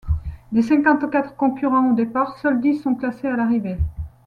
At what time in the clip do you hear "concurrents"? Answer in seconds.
1.35-1.91